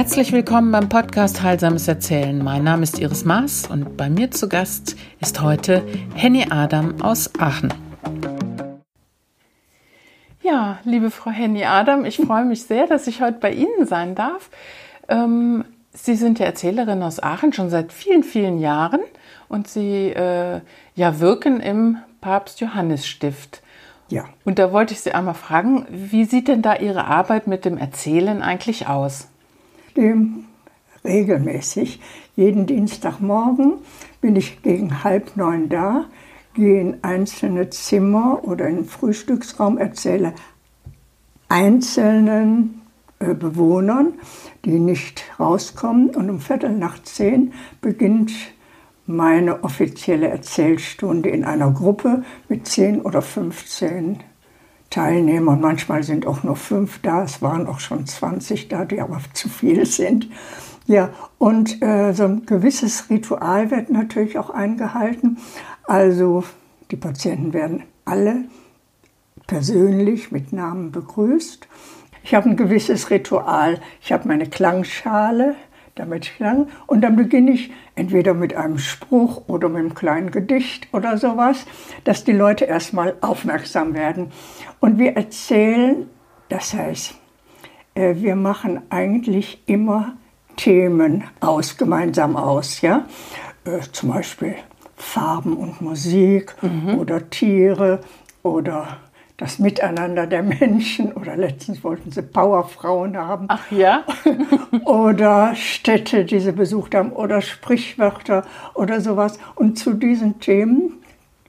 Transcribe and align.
Herzlich 0.00 0.32
willkommen 0.32 0.72
beim 0.72 0.88
Podcast 0.88 1.42
Heilsames 1.42 1.86
Erzählen. 1.86 2.42
Mein 2.42 2.64
Name 2.64 2.84
ist 2.84 2.98
Iris 2.98 3.26
Maas 3.26 3.66
und 3.66 3.98
bei 3.98 4.08
mir 4.08 4.30
zu 4.30 4.48
Gast 4.48 4.96
ist 5.20 5.42
heute 5.42 5.86
Henny 6.14 6.46
Adam 6.48 7.02
aus 7.02 7.30
Aachen. 7.38 7.70
Ja, 10.40 10.78
liebe 10.84 11.10
Frau 11.10 11.30
Henny 11.30 11.66
Adam, 11.66 12.06
ich 12.06 12.16
freue 12.16 12.46
mich 12.46 12.62
sehr, 12.62 12.86
dass 12.86 13.08
ich 13.08 13.20
heute 13.20 13.40
bei 13.40 13.52
Ihnen 13.52 13.84
sein 13.84 14.14
darf. 14.14 14.48
Ähm, 15.06 15.66
Sie 15.92 16.14
sind 16.14 16.38
ja 16.38 16.46
Erzählerin 16.46 17.02
aus 17.02 17.22
Aachen 17.22 17.52
schon 17.52 17.68
seit 17.68 17.92
vielen, 17.92 18.22
vielen 18.22 18.58
Jahren 18.58 19.02
und 19.50 19.68
Sie 19.68 20.08
äh, 20.12 20.62
ja, 20.94 21.20
wirken 21.20 21.60
im 21.60 21.98
Papst 22.22 22.62
Johannes 22.62 23.06
Stift. 23.06 23.60
Ja. 24.08 24.24
Und 24.46 24.58
da 24.58 24.72
wollte 24.72 24.94
ich 24.94 25.02
Sie 25.02 25.12
einmal 25.12 25.34
fragen, 25.34 25.86
wie 25.90 26.24
sieht 26.24 26.48
denn 26.48 26.62
da 26.62 26.76
Ihre 26.76 27.04
Arbeit 27.04 27.46
mit 27.46 27.66
dem 27.66 27.76
Erzählen 27.76 28.40
eigentlich 28.40 28.88
aus? 28.88 29.28
Dem 30.00 30.44
regelmäßig. 31.04 32.00
Jeden 32.34 32.64
Dienstagmorgen 32.64 33.74
bin 34.22 34.34
ich 34.34 34.62
gegen 34.62 35.04
halb 35.04 35.36
neun 35.36 35.68
da, 35.68 36.06
gehe 36.54 36.80
in 36.80 37.04
einzelne 37.04 37.68
Zimmer 37.68 38.40
oder 38.42 38.66
in 38.66 38.76
den 38.76 38.84
Frühstücksraum, 38.86 39.76
erzähle 39.76 40.32
einzelnen 41.50 42.80
äh, 43.18 43.34
Bewohnern, 43.34 44.14
die 44.64 44.78
nicht 44.78 45.22
rauskommen. 45.38 46.16
Und 46.16 46.30
um 46.30 46.40
Viertel 46.40 46.72
nach 46.72 47.02
zehn 47.02 47.52
beginnt 47.82 48.32
meine 49.04 49.64
offizielle 49.64 50.28
Erzählstunde 50.28 51.28
in 51.28 51.44
einer 51.44 51.72
Gruppe 51.72 52.24
mit 52.48 52.66
zehn 52.66 53.02
oder 53.02 53.20
15 53.20 54.20
Teilnehmern. 54.90 55.60
Manchmal 55.60 56.02
sind 56.02 56.26
auch 56.26 56.42
nur 56.42 56.56
fünf 56.56 57.00
da, 57.00 57.22
es 57.22 57.40
waren 57.40 57.66
auch 57.66 57.80
schon 57.80 58.06
20 58.06 58.68
da, 58.68 58.84
die 58.84 59.00
aber 59.00 59.20
zu 59.32 59.48
viel 59.48 59.86
sind. 59.86 60.28
Ja, 60.86 61.10
und 61.38 61.82
äh, 61.82 62.12
so 62.12 62.24
ein 62.24 62.46
gewisses 62.46 63.08
Ritual 63.10 63.70
wird 63.70 63.90
natürlich 63.90 64.38
auch 64.38 64.50
eingehalten. 64.50 65.38
Also 65.84 66.44
die 66.90 66.96
Patienten 66.96 67.52
werden 67.52 67.84
alle 68.04 68.44
persönlich 69.46 70.32
mit 70.32 70.52
Namen 70.52 70.90
begrüßt. 70.90 71.68
Ich 72.22 72.34
habe 72.34 72.50
ein 72.50 72.56
gewisses 72.56 73.10
Ritual. 73.10 73.80
Ich 74.00 74.12
habe 74.12 74.28
meine 74.28 74.48
Klangschale, 74.48 75.54
damit 75.94 76.34
klang. 76.36 76.68
Und 76.86 77.02
dann 77.02 77.16
beginne 77.16 77.52
ich 77.52 77.72
entweder 77.94 78.34
mit 78.34 78.54
einem 78.54 78.78
Spruch 78.78 79.48
oder 79.48 79.68
mit 79.68 79.78
einem 79.78 79.94
kleinen 79.94 80.30
Gedicht 80.30 80.88
oder 80.92 81.18
sowas, 81.18 81.66
dass 82.04 82.24
die 82.24 82.32
Leute 82.32 82.64
erstmal 82.64 83.16
aufmerksam 83.20 83.94
werden. 83.94 84.32
Und 84.80 84.98
wir 84.98 85.16
erzählen, 85.16 86.08
das 86.48 86.74
heißt, 86.74 87.14
äh, 87.94 88.14
wir 88.16 88.36
machen 88.36 88.82
eigentlich 88.90 89.62
immer 89.66 90.16
Themen 90.56 91.24
aus, 91.40 91.76
gemeinsam 91.76 92.36
aus, 92.36 92.80
ja. 92.80 93.06
Äh, 93.64 93.80
zum 93.92 94.10
Beispiel 94.10 94.56
Farben 94.96 95.56
und 95.56 95.80
Musik 95.80 96.54
mhm. 96.62 96.98
oder 96.98 97.30
Tiere 97.30 98.00
oder 98.42 98.98
das 99.40 99.58
Miteinander 99.58 100.26
der 100.26 100.42
Menschen 100.42 101.12
oder 101.12 101.34
letztens 101.34 101.82
wollten 101.82 102.10
sie 102.10 102.20
Powerfrauen 102.20 103.16
haben. 103.16 103.46
Ach 103.48 103.70
ja? 103.70 104.04
oder 104.84 105.54
Städte, 105.54 106.26
die 106.26 106.40
sie 106.40 106.52
besucht 106.52 106.94
haben 106.94 107.10
oder 107.10 107.40
Sprichwörter 107.40 108.44
oder 108.74 109.00
sowas. 109.00 109.38
Und 109.54 109.78
zu 109.78 109.94
diesen 109.94 110.40
Themen, 110.40 111.02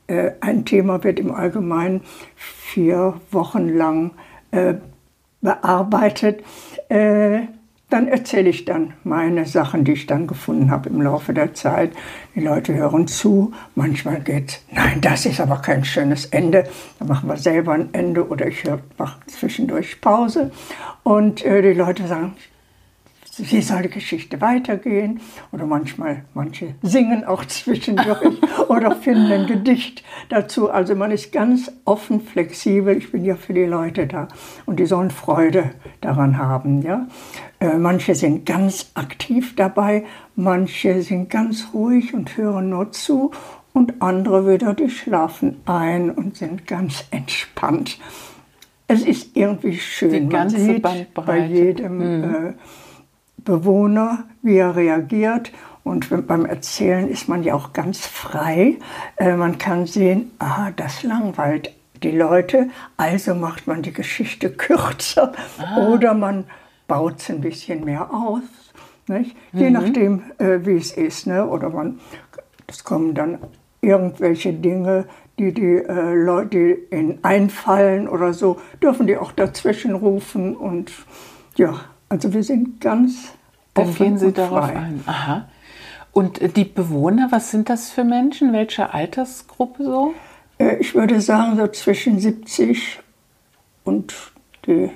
äh, 0.08 0.32
ein 0.40 0.64
Thema 0.64 1.04
wird 1.04 1.20
im 1.20 1.36
Allgemeinen 1.36 2.00
vier 2.38 3.20
Wochen 3.30 3.68
lang 3.68 4.12
äh, 4.52 4.76
bearbeitet. 5.42 6.46
Äh, 6.88 7.42
dann 7.92 8.08
erzähle 8.08 8.50
ich 8.50 8.66
dann 8.66 8.94
meine 9.04 9.46
Sachen, 9.46 9.84
die 9.84 9.92
ich 9.92 10.08
dann 10.08 10.26
gefunden 10.26 10.72
habe 10.72 10.90
im 10.90 11.02
Laufe 11.02 11.34
der 11.34 11.54
Zeit. 11.54 11.92
Die 12.36 12.40
Leute 12.40 12.74
hören 12.74 13.08
zu. 13.08 13.52
Manchmal 13.76 14.22
geht, 14.22 14.62
nein, 14.72 15.02
das 15.02 15.26
ist 15.26 15.42
aber 15.42 15.58
kein 15.58 15.84
schönes 15.84 16.26
Ende. 16.26 16.64
Dann 17.00 17.10
machen 17.10 17.28
wir 17.28 17.38
selber 17.38 17.74
ein 17.74 17.90
Ende 17.94 18.28
oder 18.28 18.48
ich 18.48 18.64
mache 18.98 19.20
zwischendurch 19.28 20.00
Pause. 20.00 20.52
Und 21.04 21.44
äh, 21.46 21.62
die 21.62 21.78
Leute 21.78 22.08
sagen, 22.08 22.34
wie 23.38 23.62
soll 23.62 23.84
die 23.84 23.90
Geschichte 23.90 24.42
weitergehen? 24.42 25.22
Oder 25.52 25.66
manchmal, 25.66 26.24
manche 26.34 26.76
singen 26.82 27.24
auch 27.24 27.46
zwischendurch 27.46 28.22
oder 28.70 28.96
finden 28.96 29.32
ein 29.32 29.48
Gedicht 29.48 30.04
dazu. 30.30 30.70
Also 30.70 30.96
man 30.96 31.12
ist 31.12 31.32
ganz 31.32 31.72
offen, 31.86 32.22
flexibel. 32.22 32.96
Ich 32.98 33.12
bin 33.12 33.24
ja 33.26 33.36
für 33.36 33.54
die 33.54 33.66
Leute 33.66 34.08
da 34.08 34.28
und 34.66 34.80
die 34.80 34.86
sollen 34.86 35.12
Freude 35.12 35.72
daran 36.02 36.38
haben. 36.38 36.82
Ja? 36.82 37.08
Äh, 37.62 37.78
manche 37.78 38.16
sind 38.16 38.46
ganz 38.48 38.92
aktiv 38.96 39.56
dabei, 39.56 40.04
manche 40.36 41.04
sind 41.04 41.30
ganz 41.30 41.68
ruhig 41.74 42.14
und 42.14 42.36
hören 42.36 42.72
nur 42.72 42.92
zu 42.92 43.32
und 43.72 44.02
andere 44.02 44.52
wieder, 44.52 44.74
die 44.74 44.90
schlafen 44.90 45.62
ein 45.66 46.10
und 46.10 46.38
sind 46.38 46.66
ganz 46.66 47.06
entspannt. 47.12 48.00
Es 48.88 49.04
ist 49.04 49.38
irgendwie 49.38 49.78
schön. 49.78 50.12
Die 50.12 50.28
ganze 50.28 50.58
Man 50.58 50.66
sieht 50.66 50.82
Bandbreite. 50.82 51.28
bei 51.28 51.46
jedem 51.46 51.98
mhm. 51.98 52.24
äh, 52.24 52.54
Bewohner, 53.38 54.26
wie 54.42 54.58
er 54.58 54.76
reagiert. 54.76 55.52
Und 55.84 56.10
beim 56.28 56.46
Erzählen 56.46 57.08
ist 57.08 57.30
man 57.30 57.44
ja 57.44 57.54
auch 57.54 57.74
ganz 57.74 58.06
frei. 58.06 58.78
Äh, 59.18 59.36
man 59.36 59.60
kann 59.60 59.86
sehen, 59.86 60.32
ah, 60.40 60.72
das 60.76 61.04
langweilt 61.04 61.72
die 62.02 62.12
Leute, 62.12 62.70
also 62.98 63.36
macht 63.36 63.68
man 63.68 63.84
die 63.84 63.94
Geschichte 63.94 64.50
kürzer 64.58 65.34
ah. 65.60 65.88
oder 65.88 66.16
man 66.16 66.46
baut 66.92 67.20
es 67.20 67.30
ein 67.30 67.40
bisschen 67.40 67.86
mehr 67.86 68.14
aus. 68.14 68.44
Nicht? 69.08 69.34
Je 69.54 69.68
mhm. 69.68 69.74
nachdem, 69.74 70.24
äh, 70.40 70.60
wie 70.66 70.76
es 70.76 70.92
ist. 70.92 71.26
Ne? 71.26 71.48
Oder 71.48 71.70
man, 71.70 72.02
es 72.68 72.84
kommen 72.84 73.16
dann 73.16 73.38
irgendwelche 73.80 74.52
Dinge, 74.52 75.06
die 75.40 75.54
die 75.54 75.78
äh, 75.78 76.14
Leute 76.14 76.78
ihnen 76.92 77.20
einfallen 77.24 78.10
oder 78.10 78.34
so, 78.34 78.60
dürfen 78.84 79.08
die 79.08 79.16
auch 79.16 79.32
dazwischen 79.32 79.96
rufen. 79.96 80.54
Und 80.54 80.92
ja, 81.56 81.80
also 82.10 82.34
wir 82.34 82.44
sind 82.44 82.82
ganz 82.82 83.36
Dann 83.74 83.96
gehen 83.96 84.18
Sie 84.18 84.34
darauf 84.34 84.66
frei. 84.66 84.76
ein. 84.76 85.04
Aha. 85.06 85.48
Und 86.12 86.42
äh, 86.42 86.50
die 86.50 86.66
Bewohner, 86.66 87.30
was 87.32 87.52
sind 87.52 87.70
das 87.70 87.90
für 87.90 88.04
Menschen? 88.04 88.52
Welche 88.52 88.94
Altersgruppe 88.94 89.86
so? 89.86 90.14
Äh, 90.60 90.76
ich 90.82 90.94
würde 90.94 91.22
sagen, 91.22 91.56
so 91.56 91.68
zwischen 91.68 92.20
70 92.20 93.00
und 93.86 94.14
die 94.68 94.90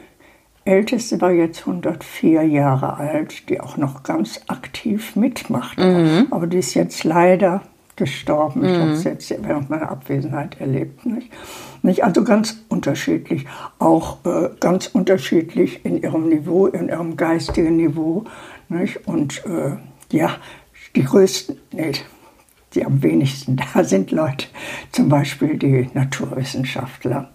älteste 0.66 1.22
war 1.22 1.32
jetzt 1.32 1.62
104 1.62 2.44
Jahre 2.44 2.98
alt, 2.98 3.50
die 3.50 3.62
auch 3.62 3.78
noch 3.78 4.04
ganz 4.04 4.42
aktiv 4.48 5.16
mitmacht. 5.16 5.78
Mhm. 5.78 6.28
Aber 6.32 6.48
die 6.48 6.58
ist 6.58 6.74
jetzt 6.74 7.04
leider 7.04 7.62
gestorben. 7.96 8.62
Mhm. 8.62 8.66
Ich 8.66 8.78
habe 8.78 8.92
es 8.92 9.04
jetzt 9.04 9.30
während 9.44 9.70
meiner 9.70 9.90
Abwesenheit 9.90 10.60
erlebt. 10.60 11.06
Nicht? 11.06 11.32
Nicht? 11.82 12.04
Also 12.04 12.24
ganz 12.24 12.64
unterschiedlich, 12.68 13.46
auch 13.80 14.18
äh, 14.26 14.50
ganz 14.60 14.88
unterschiedlich 14.88 15.86
in 15.86 16.02
ihrem 16.02 16.28
Niveau, 16.28 16.68
in 16.68 16.90
ihrem 16.90 17.16
geistigen 17.16 17.78
Niveau. 17.78 18.26
Nicht? 18.68 19.08
Und 19.08 19.46
äh, 19.46 19.78
ja, 20.12 20.36
die 20.96 21.04
größten, 21.04 21.58
nee, 21.72 21.94
die 22.74 22.86
am 22.86 23.02
wenigsten 23.04 23.58
da 23.74 23.84
sind 23.84 24.12
Leute, 24.12 24.48
zum 24.92 25.10
Beispiel 25.10 25.58
die 25.58 25.90
Naturwissenschaftler. 25.94 27.30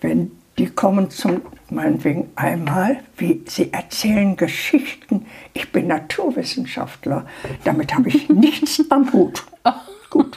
Wenn 0.00 0.32
die 0.58 0.66
kommen 0.66 1.10
zum, 1.10 1.42
meinetwegen 1.70 2.30
einmal, 2.36 3.00
wie 3.16 3.42
sie 3.46 3.72
erzählen 3.72 4.36
Geschichten. 4.36 5.26
Ich 5.52 5.72
bin 5.72 5.88
Naturwissenschaftler, 5.88 7.26
damit 7.64 7.94
habe 7.94 8.08
ich 8.08 8.28
nichts 8.28 8.82
am 8.90 9.12
Hut. 9.12 9.44
Gut, 10.10 10.36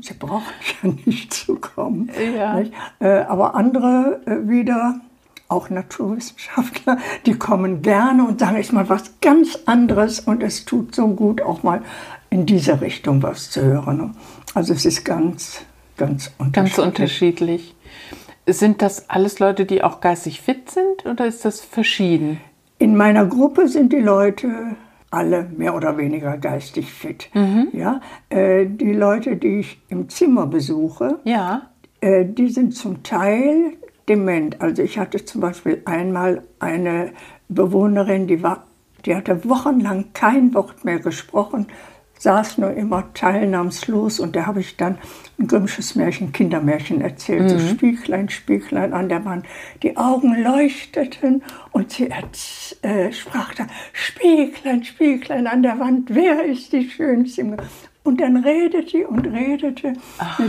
sie 0.00 0.14
brauchen 0.14 0.42
ja 0.82 0.90
nicht 1.04 1.34
zu 1.34 1.56
kommen. 1.56 2.10
Ja. 2.34 2.54
Nicht? 2.54 2.72
Äh, 2.98 3.24
aber 3.24 3.54
andere 3.54 4.22
äh, 4.24 4.48
wieder, 4.48 5.00
auch 5.48 5.68
Naturwissenschaftler, 5.68 6.96
die 7.26 7.34
kommen 7.34 7.82
gerne 7.82 8.24
und 8.24 8.40
sagen, 8.40 8.56
ich 8.56 8.72
mal 8.72 8.88
was 8.88 9.20
ganz 9.20 9.58
anderes 9.66 10.20
und 10.20 10.42
es 10.42 10.64
tut 10.64 10.94
so 10.94 11.08
gut, 11.08 11.42
auch 11.42 11.62
mal 11.62 11.82
in 12.30 12.46
diese 12.46 12.80
Richtung 12.80 13.22
was 13.22 13.50
zu 13.50 13.60
hören. 13.60 14.16
Also 14.54 14.72
es 14.72 14.86
ist 14.86 15.04
ganz, 15.04 15.60
ganz 15.96 16.30
unterschiedlich. 16.38 16.76
Ganz 16.76 16.78
unterschiedlich. 16.78 17.74
Sind 18.52 18.82
das 18.82 19.08
alles 19.08 19.38
Leute, 19.38 19.64
die 19.64 19.82
auch 19.82 20.00
geistig 20.00 20.40
fit 20.40 20.70
sind 20.70 21.06
oder 21.06 21.26
ist 21.26 21.44
das 21.44 21.60
verschieden? 21.60 22.40
In 22.78 22.96
meiner 22.96 23.26
Gruppe 23.26 23.68
sind 23.68 23.92
die 23.92 24.00
Leute 24.00 24.76
alle 25.10 25.44
mehr 25.56 25.74
oder 25.74 25.96
weniger 25.96 26.36
geistig 26.38 26.92
fit. 26.92 27.28
Mhm. 27.34 27.68
Ja, 27.72 28.00
äh, 28.28 28.66
die 28.66 28.92
Leute, 28.92 29.36
die 29.36 29.60
ich 29.60 29.82
im 29.88 30.08
Zimmer 30.08 30.46
besuche, 30.46 31.18
ja. 31.24 31.62
äh, 32.00 32.24
die 32.24 32.48
sind 32.48 32.74
zum 32.74 33.02
Teil 33.02 33.74
dement. 34.08 34.60
Also 34.60 34.82
ich 34.82 34.98
hatte 34.98 35.24
zum 35.24 35.40
Beispiel 35.40 35.82
einmal 35.84 36.42
eine 36.58 37.12
Bewohnerin, 37.48 38.26
die 38.26 38.42
war, 38.42 38.64
die 39.04 39.14
hatte 39.14 39.48
wochenlang 39.48 40.06
kein 40.12 40.54
Wort 40.54 40.84
mehr 40.84 41.00
gesprochen, 41.00 41.66
saß 42.20 42.58
nur 42.58 42.72
immer 42.74 43.12
teilnahmslos 43.14 44.20
und 44.20 44.36
da 44.36 44.46
habe 44.46 44.60
ich 44.60 44.76
dann 44.76 44.98
ein 45.38 45.46
Grimmsches 45.46 45.94
Märchen, 45.94 46.32
Kindermärchen 46.32 47.00
erzählt. 47.00 47.44
Mhm. 47.44 47.48
So 47.48 47.58
Spieglein, 47.68 48.28
Spieglein 48.28 48.92
an 48.92 49.08
der 49.08 49.24
Wand. 49.24 49.46
Die 49.82 49.96
Augen 49.96 50.42
leuchteten 50.42 51.42
und 51.72 51.92
sie 51.92 52.10
äh, 52.82 53.12
sprach 53.12 53.54
da, 53.54 53.66
Spieglein, 53.92 54.84
Spieglein 54.84 55.46
an 55.46 55.62
der 55.62 55.78
Wand, 55.78 56.14
wer 56.14 56.44
ist 56.44 56.72
die 56.72 56.88
Schönste? 56.88 57.56
Und 58.02 58.20
dann 58.20 58.38
redete 58.38 59.06
und 59.06 59.26
redete. 59.26 59.92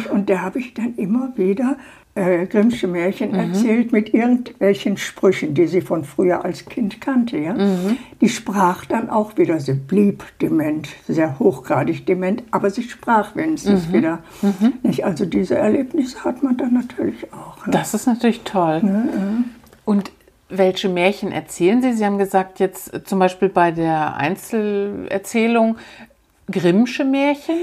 Und 0.10 0.30
da 0.30 0.40
habe 0.42 0.60
ich 0.60 0.74
dann 0.74 0.96
immer 0.96 1.34
wieder 1.36 1.78
äh, 2.22 2.46
Grimmsche 2.46 2.88
Märchen 2.88 3.32
mhm. 3.32 3.40
erzählt 3.40 3.92
mit 3.92 4.14
irgendwelchen 4.14 4.98
Sprüchen, 4.98 5.54
die 5.54 5.68
sie 5.68 5.82
von 5.82 6.04
früher 6.04 6.46
als 6.46 6.66
Kind 6.66 7.02
kannte. 7.02 7.38
Ja? 7.38 7.54
Mhm. 7.54 7.98
Die 8.22 8.30
sprach 8.30 8.86
dann 8.86 9.10
auch 9.10 9.38
wieder. 9.38 9.60
Sie 9.60 9.74
blieb 9.74 10.24
dement, 10.40 10.88
sehr 11.08 11.40
hochgradig 11.40 12.06
dement, 12.06 12.44
aber 12.52 12.70
sie 12.70 12.84
sprach 12.84 13.36
wenigstens 13.36 13.88
mhm. 13.88 13.94
wieder. 13.94 14.20
Mhm. 14.42 14.74
Nicht? 14.84 15.04
Also 15.04 15.26
diese 15.26 15.56
Erlebnisse 15.56 16.24
hat 16.24 16.44
man 16.44 16.58
dann 16.58 16.74
natürlich 16.74 17.34
auch. 17.34 17.66
Ne? 17.66 17.72
Das 17.72 17.94
ist 17.94 18.06
natürlich 18.06 18.42
toll. 18.42 18.84
Ne? 18.84 19.44
Und 19.84 20.12
welche 20.50 20.90
Märchen 20.90 21.32
erzählen 21.32 21.82
Sie? 21.82 21.94
Sie 21.94 22.06
haben 22.06 22.18
gesagt, 22.18 22.60
jetzt 22.60 23.08
zum 23.08 23.20
Beispiel 23.20 23.50
bei 23.50 23.72
der 23.72 24.16
Einzelerzählung 24.18 25.78
Grimmsche 26.52 27.06
Märchen? 27.06 27.56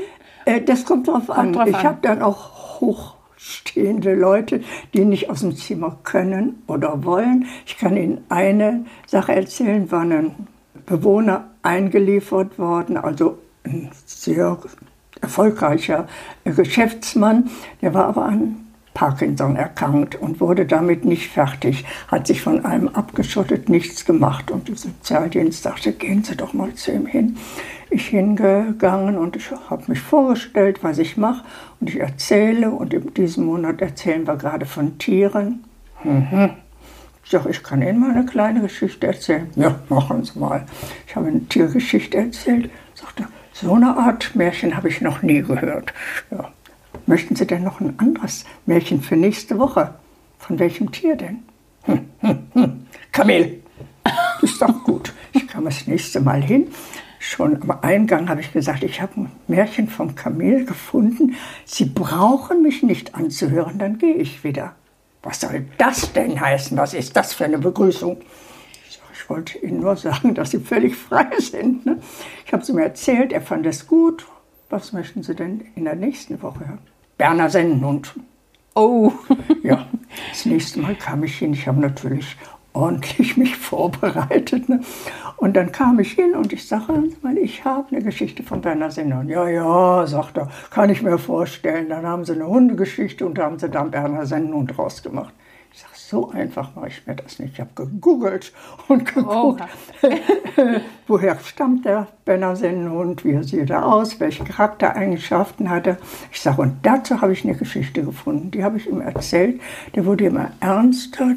Äh, 0.46 0.62
das 0.62 0.84
kommt 0.84 1.06
drauf 1.06 1.26
kommt 1.26 1.38
an. 1.38 1.52
Drauf 1.52 1.68
ich 1.68 1.84
habe 1.84 1.98
dann 2.00 2.22
auch 2.22 2.80
hoch 2.80 3.17
stehende 3.38 4.14
Leute, 4.14 4.62
die 4.92 5.04
nicht 5.04 5.30
aus 5.30 5.40
dem 5.40 5.56
Zimmer 5.56 5.98
können 6.02 6.62
oder 6.66 7.04
wollen. 7.04 7.46
Ich 7.66 7.78
kann 7.78 7.96
Ihnen 7.96 8.24
eine 8.28 8.84
Sache 9.06 9.34
erzählen, 9.34 9.90
war 9.90 10.02
ein 10.02 10.48
Bewohner 10.86 11.48
eingeliefert 11.62 12.58
worden, 12.58 12.96
also 12.96 13.38
ein 13.64 13.90
sehr 14.06 14.58
erfolgreicher 15.20 16.08
Geschäftsmann, 16.44 17.50
der 17.82 17.94
war 17.94 18.06
aber 18.06 18.24
an 18.26 18.67
Parkinson 18.98 19.54
erkrankt 19.54 20.16
und 20.16 20.40
wurde 20.40 20.66
damit 20.66 21.04
nicht 21.04 21.30
fertig, 21.30 21.84
hat 22.08 22.26
sich 22.26 22.42
von 22.42 22.64
einem 22.64 22.88
abgeschottet, 22.88 23.68
nichts 23.68 24.04
gemacht. 24.04 24.50
Und 24.50 24.66
der 24.66 24.74
Sozialdienst 24.74 25.62
sagte, 25.62 25.92
gehen 25.92 26.24
Sie 26.24 26.34
doch 26.34 26.52
mal 26.52 26.74
zu 26.74 26.90
ihm 26.90 27.06
hin. 27.06 27.36
Ich 27.90 28.08
hingegangen 28.08 29.16
und 29.16 29.36
ich 29.36 29.52
habe 29.70 29.84
mich 29.86 30.00
vorgestellt, 30.00 30.80
was 30.82 30.98
ich 30.98 31.16
mache 31.16 31.44
und 31.78 31.90
ich 31.90 32.00
erzähle 32.00 32.72
und 32.72 32.92
in 32.92 33.14
diesem 33.14 33.44
Monat 33.44 33.80
erzählen 33.80 34.26
wir 34.26 34.34
gerade 34.34 34.66
von 34.66 34.98
Tieren. 34.98 35.62
Mhm. 36.02 36.50
Ich 37.22 37.30
sage, 37.30 37.50
ich 37.50 37.62
kann 37.62 37.82
Ihnen 37.82 38.00
mal 38.00 38.10
eine 38.10 38.26
kleine 38.26 38.62
Geschichte 38.62 39.06
erzählen. 39.06 39.48
Ja, 39.54 39.78
machen 39.88 40.24
Sie 40.24 40.36
mal. 40.36 40.66
Ich 41.06 41.14
habe 41.14 41.28
eine 41.28 41.46
Tiergeschichte 41.46 42.16
erzählt. 42.16 42.68
Sagte, 42.94 43.28
so 43.52 43.74
eine 43.74 43.96
Art 43.96 44.34
Märchen 44.34 44.76
habe 44.76 44.88
ich 44.88 45.00
noch 45.00 45.22
nie 45.22 45.42
gehört. 45.42 45.94
Ja, 46.32 46.50
Möchten 47.08 47.34
Sie 47.36 47.46
denn 47.46 47.64
noch 47.64 47.80
ein 47.80 47.98
anderes 47.98 48.44
Märchen 48.66 49.00
für 49.00 49.16
nächste 49.16 49.58
Woche? 49.58 49.94
Von 50.38 50.58
welchem 50.58 50.92
Tier 50.92 51.16
denn? 51.16 51.42
Hm, 51.84 52.00
hm, 52.20 52.38
hm. 52.52 52.86
Kamel. 53.12 53.62
Ist 54.42 54.60
doch 54.60 54.84
gut. 54.84 55.14
Ich 55.32 55.48
komme 55.48 55.70
das 55.70 55.86
nächste 55.86 56.20
Mal 56.20 56.42
hin. 56.42 56.68
Schon 57.18 57.62
am 57.62 57.78
Eingang 57.80 58.28
habe 58.28 58.42
ich 58.42 58.52
gesagt, 58.52 58.82
ich 58.82 59.00
habe 59.00 59.22
ein 59.22 59.32
Märchen 59.46 59.88
vom 59.88 60.16
Kamel 60.16 60.66
gefunden. 60.66 61.34
Sie 61.64 61.86
brauchen 61.86 62.60
mich 62.60 62.82
nicht 62.82 63.14
anzuhören, 63.14 63.78
dann 63.78 63.96
gehe 63.96 64.16
ich 64.16 64.44
wieder. 64.44 64.74
Was 65.22 65.40
soll 65.40 65.64
das 65.78 66.12
denn 66.12 66.38
heißen? 66.38 66.76
Was 66.76 66.92
ist 66.92 67.16
das 67.16 67.32
für 67.32 67.46
eine 67.46 67.58
Begrüßung? 67.58 68.18
Ich 69.14 69.30
wollte 69.30 69.56
Ihnen 69.56 69.80
nur 69.80 69.96
sagen, 69.96 70.34
dass 70.34 70.50
Sie 70.50 70.60
völlig 70.60 70.94
frei 70.94 71.30
sind. 71.38 71.86
Ne? 71.86 72.00
Ich 72.44 72.52
habe 72.52 72.62
es 72.62 72.68
ihm 72.68 72.76
erzählt, 72.76 73.32
er 73.32 73.40
fand 73.40 73.64
es 73.64 73.86
gut. 73.86 74.26
Was 74.68 74.92
möchten 74.92 75.22
Sie 75.22 75.34
denn 75.34 75.62
in 75.74 75.86
der 75.86 75.96
nächsten 75.96 76.42
Woche 76.42 76.68
hören? 76.68 76.97
Berner 77.18 77.50
Sennenhund. 77.50 78.14
Oh. 78.74 79.12
ja, 79.64 79.88
das 80.30 80.46
nächste 80.46 80.80
Mal 80.80 80.94
kam 80.94 81.24
ich 81.24 81.36
hin. 81.36 81.52
Ich 81.52 81.66
habe 81.66 81.80
natürlich 81.80 82.36
ordentlich 82.72 83.36
mich 83.36 83.56
vorbereitet. 83.56 84.68
Ne? 84.68 84.80
Und 85.36 85.56
dann 85.56 85.72
kam 85.72 85.98
ich 85.98 86.12
hin 86.12 86.34
und 86.34 86.52
ich 86.52 86.66
sage, 86.68 87.04
ich 87.42 87.64
habe 87.64 87.88
eine 87.90 88.04
Geschichte 88.04 88.44
von 88.44 88.60
Berner 88.60 88.92
Sennenhund. 88.92 89.28
Ja, 89.30 89.48
ja, 89.48 90.06
sagt 90.06 90.38
er, 90.38 90.48
kann 90.70 90.90
ich 90.90 91.02
mir 91.02 91.18
vorstellen. 91.18 91.88
Dann 91.88 92.06
haben 92.06 92.24
sie 92.24 92.34
eine 92.34 92.46
Hundegeschichte 92.46 93.26
und 93.26 93.36
da 93.36 93.44
haben 93.44 93.58
sie 93.58 93.68
dann 93.68 93.90
Berner 93.90 94.24
Sennenhund 94.24 94.78
rausgemacht. 94.78 95.34
So 96.10 96.30
einfach 96.30 96.74
mache 96.74 96.88
ich 96.88 97.06
mir 97.06 97.16
das 97.16 97.38
nicht. 97.38 97.52
Ich 97.52 97.60
habe 97.60 97.68
gegoogelt 97.74 98.54
und 98.88 99.04
geguckt, 99.04 99.60
oh. 99.60 100.08
woher 101.06 101.38
stammt 101.40 101.84
der 101.84 102.06
Benner 102.24 102.56
Sennenhund, 102.56 103.26
wie 103.26 103.42
sieht 103.42 103.68
er 103.68 103.84
aus, 103.84 104.18
welche 104.18 104.42
Charaktereigenschaften 104.42 105.68
hat 105.68 105.86
er. 105.86 105.98
Ich 106.32 106.40
sage, 106.40 106.62
und 106.62 106.78
dazu 106.82 107.20
habe 107.20 107.34
ich 107.34 107.44
eine 107.44 107.56
Geschichte 107.56 108.02
gefunden. 108.02 108.50
Die 108.52 108.64
habe 108.64 108.78
ich 108.78 108.88
ihm 108.88 109.02
erzählt. 109.02 109.60
Der 109.94 110.06
wurde 110.06 110.24
immer 110.24 110.50
ernster. 110.60 111.34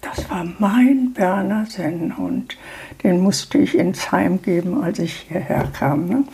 Das 0.00 0.28
war 0.30 0.44
mein 0.58 1.12
Berner 1.12 1.66
Sennenhund. 1.66 2.56
Den 3.04 3.20
musste 3.20 3.58
ich 3.58 3.78
ins 3.78 4.10
Heim 4.10 4.42
geben, 4.42 4.82
als 4.82 4.98
ich 4.98 5.14
hierher 5.28 5.68
kam. 5.72 6.08
Ne? 6.08 6.24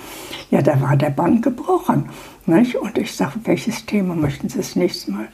Ja, 0.50 0.62
da 0.62 0.80
war 0.80 0.96
der 0.96 1.10
Band 1.10 1.42
gebrochen. 1.42 2.08
Nicht? 2.46 2.76
Und 2.76 2.96
ich 2.96 3.14
sage, 3.14 3.40
welches 3.44 3.84
Thema 3.84 4.14
möchten 4.14 4.48
Sie 4.48 4.56
das 4.56 4.74
nächste 4.74 5.12
Mal? 5.12 5.28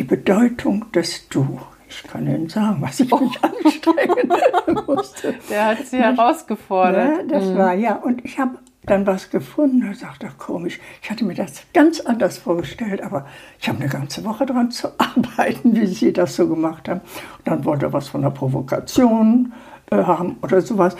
Die 0.00 0.04
Bedeutung 0.04 0.90
des 0.92 1.28
Du. 1.28 1.60
Ich 1.86 2.02
kann 2.04 2.26
Ihnen 2.26 2.48
sagen, 2.48 2.78
was 2.80 3.00
ich 3.00 3.10
mich 3.10 3.38
anstrengen 3.44 4.32
musste. 4.86 5.34
Der 5.50 5.66
hat 5.66 5.86
Sie 5.86 5.98
herausgefordert. 5.98 7.18
Ja, 7.18 7.22
das 7.24 7.44
mhm. 7.44 7.58
war 7.58 7.74
ja. 7.74 7.96
Und 7.96 8.24
ich 8.24 8.38
habe 8.38 8.52
dann 8.84 9.06
was 9.06 9.28
gefunden. 9.28 9.82
Da 9.82 9.92
sagte 9.92 10.30
komisch, 10.38 10.80
ich 11.02 11.10
hatte 11.10 11.26
mir 11.26 11.34
das 11.34 11.64
ganz 11.74 12.00
anders 12.00 12.38
vorgestellt, 12.38 13.02
aber 13.02 13.26
ich 13.60 13.68
habe 13.68 13.78
eine 13.78 13.90
ganze 13.90 14.24
Woche 14.24 14.46
daran 14.46 14.70
zu 14.70 14.88
arbeiten, 14.98 15.76
wie 15.76 15.86
Sie 15.86 16.14
das 16.14 16.34
so 16.34 16.48
gemacht 16.48 16.88
haben. 16.88 17.02
Und 17.36 17.46
dann 17.46 17.64
wollte 17.66 17.86
er 17.86 17.92
was 17.92 18.08
von 18.08 18.22
der 18.22 18.30
Provokation 18.30 19.52
äh, 19.90 19.96
haben 19.96 20.38
oder 20.40 20.62
sowas. 20.62 20.96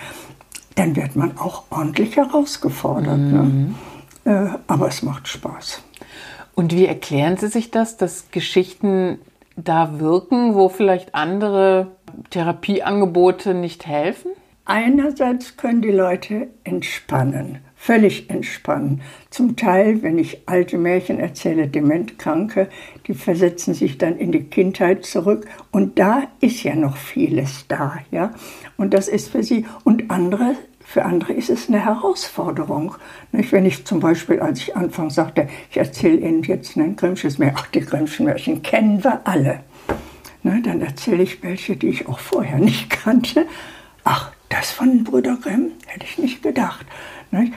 Dann 0.75 0.95
wird 0.95 1.17
man 1.17 1.39
auch 1.39 1.65
ordentlich 1.71 2.17
herausgefordert. 2.17 3.17
Ne? 3.17 3.43
Mhm. 3.43 3.75
Ne? 4.27 4.51
Äh, 4.53 4.59
aber 4.67 4.89
es 4.89 5.03
macht 5.03 5.27
Spaß. 5.27 5.85
Und 6.55 6.75
wie 6.75 6.87
erklären 6.87 7.37
Sie 7.37 7.49
sich 7.49 7.71
das, 7.71 7.97
dass 7.97 8.31
Geschichten 8.31 9.19
da 9.57 9.99
wirken, 10.01 10.55
wo 10.55 10.69
vielleicht 10.69 11.15
andere 11.15 11.89
Therapieangebote 12.31 13.55
nicht 13.55 13.87
helfen? 13.87 14.33
Einerseits 14.65 15.57
können 15.57 15.83
die 15.83 15.91
Leute 15.91 16.49
entspannen, 16.63 17.59
völlig 17.75 18.31
entspannen. 18.31 19.01
Zum 19.31 19.57
Teil, 19.57 20.03
wenn 20.03 20.17
ich 20.17 20.43
alte 20.47 20.79
Märchen 20.79 21.19
erzähle, 21.19 21.67
Dementkranke, 21.67 22.69
die 23.09 23.15
versetzen 23.15 23.75
sich 23.75 23.99
dann 23.99 24.17
in 24.17 24.31
die 24.31 24.45
Kindheit 24.45 25.05
zurück 25.05 25.49
und 25.73 25.99
da 25.99 26.29
ist 26.41 26.63
ja 26.63 26.77
noch 26.77 26.97
vieles 26.97 27.67
da, 27.67 27.99
ja. 28.13 28.33
Und 28.77 28.95
das 28.95 29.09
ist 29.09 29.31
für 29.31 29.43
sie. 29.43 29.67
Und 29.83 30.11
andere 30.11 30.55
für 30.91 31.05
andere 31.05 31.35
ist 31.35 31.51
es 31.51 31.69
eine 31.69 31.85
Herausforderung. 31.85 32.97
Nicht? 33.31 33.53
Wenn 33.53 33.65
ich 33.65 33.85
zum 33.85 34.01
Beispiel, 34.01 34.41
als 34.41 34.59
ich 34.59 34.77
anfangs 34.77 35.15
sagte, 35.15 35.49
ich 35.71 35.77
erzähle 35.77 36.17
Ihnen 36.17 36.43
jetzt 36.43 36.77
ein 36.77 36.97
Grimmsches 36.97 37.39
Märchen, 37.39 37.57
ach, 37.61 37.69
die 37.69 37.79
Grimmschen 37.79 38.27
Märchen 38.27 38.61
kennen 38.63 39.05
wir 39.05 39.21
alle. 39.23 39.61
Ne, 40.43 40.61
dann 40.65 40.81
erzähle 40.81 41.23
ich 41.23 41.45
welche, 41.45 41.77
die 41.77 41.91
ich 41.91 42.09
auch 42.09 42.19
vorher 42.19 42.59
nicht 42.59 42.91
kannte. 42.91 43.47
Ach, 44.03 44.33
das 44.49 44.73
von 44.73 45.05
Brüder 45.05 45.39
Grimm 45.41 45.71
hätte 45.87 46.07
ich 46.07 46.19
nicht 46.19 46.43
gedacht. 46.43 46.85
Nicht? 47.31 47.53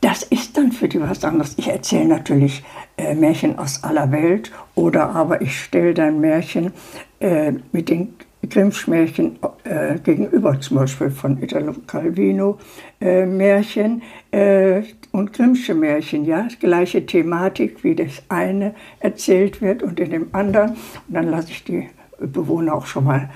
Das 0.00 0.24
ist 0.24 0.56
dann 0.56 0.72
für 0.72 0.88
die 0.88 1.00
was 1.00 1.22
anderes. 1.22 1.54
Ich 1.56 1.68
erzähle 1.68 2.06
natürlich 2.06 2.64
äh, 2.96 3.14
Märchen 3.14 3.60
aus 3.60 3.84
aller 3.84 4.10
Welt 4.10 4.50
oder 4.74 5.10
aber 5.10 5.40
ich 5.40 5.56
stelle 5.56 5.94
dann 5.94 6.20
Märchen 6.20 6.72
äh, 7.20 7.52
mit 7.70 7.90
den 7.90 8.16
Grimms 8.48 8.86
Märchen 8.86 9.38
äh, 9.64 9.98
gegenüber, 9.98 10.58
zum 10.60 10.78
Beispiel 10.78 11.10
von 11.10 11.42
Italo 11.42 11.74
Calvino 11.86 12.58
äh, 13.00 13.26
Märchen 13.26 14.02
äh, 14.30 14.82
und 15.12 15.32
Grimmsche 15.32 15.74
Märchen, 15.74 16.24
ja, 16.24 16.48
gleiche 16.58 17.04
Thematik, 17.04 17.84
wie 17.84 17.94
das 17.94 18.22
eine 18.28 18.74
erzählt 19.00 19.60
wird 19.60 19.82
und 19.82 20.00
in 20.00 20.10
dem 20.10 20.28
anderen. 20.32 20.70
Und 20.70 21.14
dann 21.14 21.30
lasse 21.30 21.50
ich 21.50 21.64
die 21.64 21.88
Bewohner 22.18 22.74
auch 22.74 22.86
schon 22.86 23.04
mal 23.04 23.30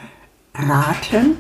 raten, 0.55 1.37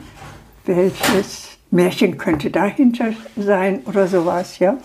welches 0.66 1.58
Märchen 1.70 2.18
könnte 2.18 2.50
dahinter 2.50 3.12
sein 3.36 3.80
oder 3.86 4.06
sowas, 4.06 4.58
ja. 4.58 4.76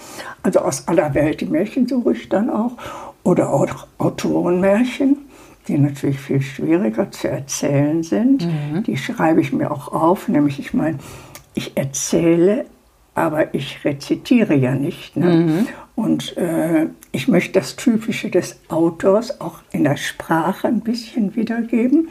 Also 0.42 0.60
aus 0.60 0.88
aller 0.88 1.14
Welt 1.14 1.42
die 1.42 1.46
Märchen 1.46 1.88
suche 1.88 2.14
ich 2.14 2.30
dann 2.30 2.50
auch 2.50 2.72
oder 3.24 3.52
auch 3.54 3.88
Autorenmärchen 3.98 5.29
die 5.70 5.78
natürlich 5.78 6.20
viel 6.20 6.42
schwieriger 6.42 7.12
zu 7.12 7.30
erzählen 7.30 8.04
sind. 8.04 8.46
Mhm. 8.46 8.84
Die 8.84 8.98
schreibe 8.98 9.40
ich 9.40 9.54
mir 9.54 9.72
auch 9.72 9.94
auf, 9.94 10.28
nämlich 10.28 10.60
ich 10.60 10.74
meine, 10.74 10.98
ich 11.54 11.78
erzähle, 11.78 12.66
aber 13.16 13.54
ich 13.54 13.86
rezitiere 13.86 14.56
ja 14.56 14.76
nicht. 14.76 15.16
Ne? 15.16 15.26
Mhm. 15.26 15.68
Und 15.96 16.38
äh, 16.38 16.88
ich 17.12 17.28
möchte 17.28 17.60
das 17.60 17.76
Typische 17.76 18.30
des 18.30 18.60
Autors 18.70 19.42
auch 19.42 19.60
in 19.72 19.84
der 19.84 19.98
Sprache 19.98 20.68
ein 20.68 20.82
bisschen 20.82 21.36
wiedergeben. 21.36 22.10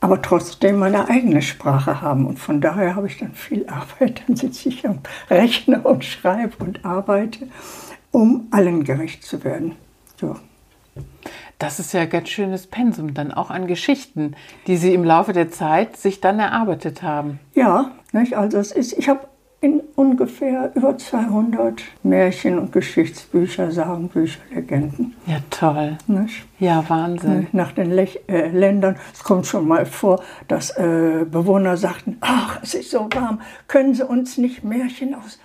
aber 0.00 0.22
trotzdem 0.22 0.78
meine 0.78 1.08
eigene 1.08 1.42
Sprache 1.42 2.00
haben. 2.00 2.26
Und 2.26 2.38
von 2.38 2.60
daher 2.60 2.94
habe 2.94 3.08
ich 3.08 3.18
dann 3.18 3.32
viel 3.32 3.66
Arbeit. 3.68 4.22
Dann 4.26 4.36
sitze 4.36 4.68
ich 4.68 4.86
am 4.86 5.00
Rechner 5.28 5.84
und 5.84 6.04
schreibe 6.04 6.64
und 6.64 6.84
arbeite, 6.84 7.48
um 8.12 8.46
allen 8.50 8.84
gerecht 8.84 9.24
zu 9.24 9.42
werden. 9.42 9.74
So. 10.20 10.36
Das 11.58 11.80
ist 11.80 11.92
ja 11.92 12.02
ein 12.02 12.10
ganz 12.10 12.28
schönes 12.28 12.68
Pensum 12.68 13.14
dann 13.14 13.32
auch 13.32 13.50
an 13.50 13.66
Geschichten, 13.66 14.36
die 14.68 14.76
Sie 14.76 14.94
im 14.94 15.02
Laufe 15.02 15.32
der 15.32 15.50
Zeit 15.50 15.96
sich 15.96 16.20
dann 16.20 16.38
erarbeitet 16.38 17.02
haben. 17.02 17.40
Ja, 17.54 17.90
nicht? 18.12 18.34
also 18.36 18.58
es 18.58 18.70
ist, 18.70 18.92
ich 18.92 19.08
habe 19.08 19.26
in 19.60 19.80
ungefähr 19.96 20.70
über 20.76 20.96
200 20.96 21.82
Märchen- 22.04 22.60
und 22.60 22.70
Geschichtsbücher, 22.70 23.72
Sagenbücher, 23.72 24.38
Legenden. 24.54 25.16
Ja, 25.26 25.38
toll. 25.50 25.98
Nicht? 26.06 26.46
Ja, 26.60 26.84
Wahnsinn. 26.88 27.48
Nach 27.50 27.72
den 27.72 27.90
Lech 27.90 28.20
äh, 28.28 28.50
Ländern, 28.50 28.96
es 29.12 29.24
kommt 29.24 29.46
schon 29.46 29.66
mal 29.66 29.84
vor, 29.84 30.22
dass 30.46 30.70
äh, 30.76 31.26
Bewohner 31.28 31.76
sagten, 31.76 32.18
ach, 32.20 32.60
es 32.62 32.74
ist 32.74 32.92
so 32.92 33.08
warm, 33.12 33.40
können 33.66 33.94
Sie 33.94 34.06
uns 34.06 34.38
nicht 34.38 34.62
Märchen 34.62 35.16
aus 35.16 35.40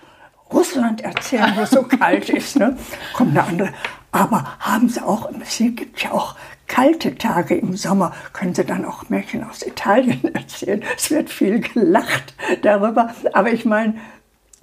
Russland 0.52 1.02
erzählen, 1.02 1.54
wo 1.56 1.62
es 1.62 1.72
so 1.72 1.82
kalt 1.82 2.30
ist. 2.30 2.58
Ne? 2.60 2.78
Kommt 3.14 3.32
eine 3.32 3.44
andere, 3.44 3.70
aber 4.14 4.46
haben 4.60 4.88
Sie 4.88 5.04
auch, 5.04 5.30
es 5.42 5.58
gibt 5.58 6.02
ja 6.02 6.12
auch 6.12 6.36
kalte 6.68 7.16
Tage 7.16 7.56
im 7.56 7.76
Sommer, 7.76 8.14
können 8.32 8.54
Sie 8.56 8.64
dann 8.64 8.86
auch 8.86 9.10
Märchen 9.10 9.44
aus 9.44 9.66
Italien 9.66 10.24
erzählen. 10.34 10.84
Es 10.96 11.12
wird 11.12 11.30
viel 11.30 11.60
gelacht 11.60 12.36
darüber. 12.62 13.14
Aber 13.34 13.52
ich 13.52 13.66
meine, 13.66 13.96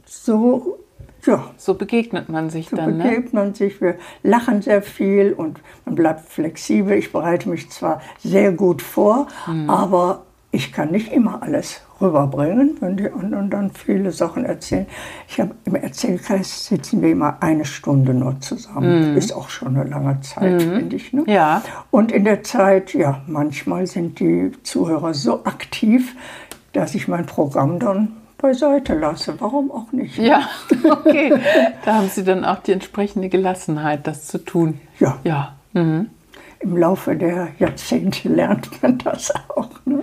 so, 0.06 0.78
ja. 1.26 1.50
So 1.56 1.74
begegnet 1.74 2.28
man 2.28 2.48
sich 2.48 2.70
so 2.70 2.76
dann. 2.76 2.92
So 2.92 2.96
ne? 2.96 3.02
begegnet 3.02 3.34
ne? 3.34 3.40
man 3.40 3.54
sich. 3.54 3.80
Wir 3.80 3.96
lachen 4.22 4.62
sehr 4.62 4.82
viel 4.82 5.32
und 5.32 5.60
man 5.84 5.96
bleibt 5.96 6.28
flexibel. 6.28 6.96
Ich 6.96 7.12
bereite 7.12 7.48
mich 7.48 7.70
zwar 7.70 8.00
sehr 8.22 8.52
gut 8.52 8.82
vor, 8.82 9.26
hm. 9.44 9.68
aber 9.68 10.24
ich 10.52 10.72
kann 10.72 10.90
nicht 10.90 11.12
immer 11.12 11.42
alles 11.42 11.82
rüberbringen, 12.00 12.76
wenn 12.80 12.96
die 12.96 13.10
anderen 13.10 13.50
dann 13.50 13.70
viele 13.70 14.12
Sachen 14.12 14.44
erzählen. 14.44 14.86
Ich 15.28 15.40
habe 15.40 15.54
im 15.64 15.74
Erzählkreis 15.74 16.66
sitzen 16.66 17.02
wir 17.02 17.10
immer 17.10 17.42
eine 17.42 17.64
Stunde 17.64 18.14
nur 18.14 18.40
zusammen. 18.40 19.14
Mm. 19.14 19.16
Ist 19.16 19.32
auch 19.32 19.50
schon 19.50 19.76
eine 19.76 19.88
lange 19.88 20.20
Zeit, 20.20 20.56
mm. 20.56 20.76
finde 20.76 20.96
ich. 20.96 21.12
Ne? 21.12 21.24
Ja. 21.26 21.62
Und 21.90 22.12
in 22.12 22.24
der 22.24 22.42
Zeit, 22.42 22.94
ja, 22.94 23.22
manchmal 23.26 23.86
sind 23.86 24.20
die 24.20 24.52
Zuhörer 24.62 25.14
so 25.14 25.44
aktiv, 25.44 26.16
dass 26.72 26.94
ich 26.94 27.08
mein 27.08 27.26
Programm 27.26 27.78
dann 27.78 28.16
beiseite 28.38 28.94
lasse. 28.94 29.34
Warum 29.38 29.70
auch 29.70 29.92
nicht? 29.92 30.16
Ja, 30.18 30.48
okay. 30.90 31.34
da 31.84 31.94
haben 31.96 32.08
Sie 32.08 32.24
dann 32.24 32.44
auch 32.44 32.60
die 32.60 32.72
entsprechende 32.72 33.28
Gelassenheit, 33.28 34.06
das 34.06 34.26
zu 34.26 34.38
tun. 34.38 34.80
Ja. 34.98 35.18
Ja. 35.24 35.56
Mhm. 35.72 36.08
Im 36.60 36.76
Laufe 36.76 37.16
der 37.16 37.48
Jahrzehnte 37.58 38.28
lernt 38.34 38.82
man 38.82 38.98
das 38.98 39.32
auch. 39.48 39.70
Ne? 39.84 40.02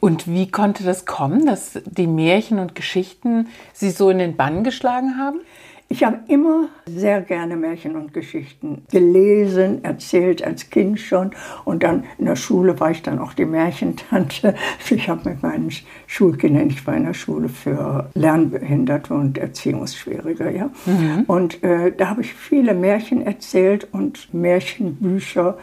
Und 0.00 0.28
wie 0.28 0.50
konnte 0.50 0.84
das 0.84 1.06
kommen, 1.06 1.46
dass 1.46 1.78
die 1.84 2.06
Märchen 2.06 2.58
und 2.58 2.74
Geschichten 2.74 3.48
Sie 3.72 3.90
so 3.90 4.10
in 4.10 4.18
den 4.18 4.36
Bann 4.36 4.64
geschlagen 4.64 5.18
haben? 5.18 5.40
Ich 5.88 6.02
habe 6.02 6.18
immer 6.26 6.68
sehr 6.86 7.20
gerne 7.20 7.54
Märchen 7.54 7.94
und 7.94 8.12
Geschichten 8.12 8.82
gelesen, 8.90 9.84
erzählt 9.84 10.42
als 10.42 10.68
Kind 10.68 10.98
schon. 10.98 11.30
Und 11.64 11.84
dann 11.84 12.04
in 12.18 12.24
der 12.24 12.34
Schule 12.34 12.80
war 12.80 12.90
ich 12.90 13.02
dann 13.02 13.20
auch 13.20 13.34
die 13.34 13.44
Märchentante. 13.44 14.54
Ich 14.90 15.08
habe 15.08 15.28
mit 15.28 15.42
meinen 15.42 15.70
Schulkindern, 16.06 16.70
ich 16.70 16.86
war 16.86 16.96
in 16.96 17.04
der 17.04 17.14
Schule 17.14 17.48
für 17.48 18.08
Lernbehinderte 18.14 19.14
und 19.14 19.38
Erziehungsschwierige. 19.38 20.50
Ja? 20.50 20.70
Mhm. 20.86 21.24
Und 21.26 21.62
äh, 21.62 21.92
da 21.96 22.08
habe 22.08 22.22
ich 22.22 22.34
viele 22.34 22.74
Märchen 22.74 23.22
erzählt 23.22 23.86
und 23.92 24.32
Märchenbücher 24.32 25.58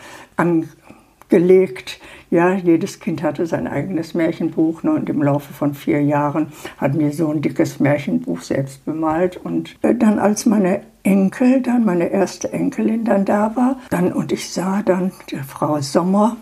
angelegt 1.33 1.99
ja, 2.33 2.55
jedes 2.55 2.99
Kind 2.99 3.21
hatte 3.21 3.45
sein 3.45 3.67
eigenes 3.67 4.15
Märchenbuch 4.15 4.81
ne, 4.81 4.93
und 4.93 5.07
im 5.07 5.21
Laufe 5.21 5.53
von 5.53 5.75
vier 5.75 6.01
Jahren 6.01 6.51
hatten 6.79 6.97
wir 6.97 7.13
so 7.13 7.29
ein 7.29 7.43
dickes 7.43 7.79
Märchenbuch 7.79 8.41
selbst 8.41 8.83
bemalt. 8.85 9.37
Und 9.37 9.75
äh, 9.83 9.93
dann, 9.93 10.17
als 10.17 10.47
meine 10.47 10.81
Enkel, 11.03 11.61
dann 11.61 11.85
meine 11.85 12.07
erste 12.07 12.51
Enkelin 12.51 13.05
dann 13.05 13.23
da 13.25 13.55
war, 13.55 13.79
dann 13.91 14.11
und 14.11 14.31
ich 14.31 14.49
sah 14.49 14.81
dann 14.81 15.11
Frau 15.47 15.79
Sommer, 15.81 16.37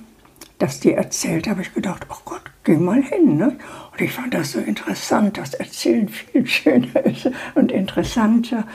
dass 0.59 0.79
die 0.79 0.93
erzählt, 0.93 1.49
habe 1.49 1.61
ich 1.61 1.73
gedacht, 1.73 2.07
oh 2.09 2.21
Gott, 2.23 2.43
geh 2.63 2.77
mal 2.77 3.03
hin. 3.03 3.35
Ne? 3.35 3.57
Und 3.91 3.99
ich 3.99 4.13
fand 4.13 4.33
das 4.33 4.53
so 4.53 4.59
interessant, 4.59 5.37
dass 5.37 5.55
Erzählen 5.55 6.07
viel 6.07 6.47
schöner 6.47 7.05
ist 7.05 7.29
und 7.55 7.69
interessanter 7.69 8.65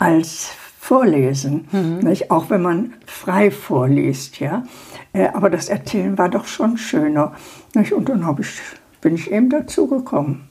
als 0.00 0.50
Vorlesen, 0.86 1.66
mhm. 1.72 2.16
auch 2.28 2.48
wenn 2.48 2.62
man 2.62 2.92
frei 3.06 3.50
vorliest. 3.50 4.38
Ja? 4.38 4.62
Äh, 5.12 5.26
aber 5.34 5.50
das 5.50 5.68
Erzählen 5.68 6.16
war 6.16 6.28
doch 6.28 6.44
schon 6.44 6.78
schöner. 6.78 7.32
Nicht? 7.74 7.92
Und 7.92 8.08
dann 8.08 8.24
ich, 8.38 8.60
bin 9.00 9.16
ich 9.16 9.32
eben 9.32 9.50
dazu 9.50 9.88
gekommen 9.88 10.48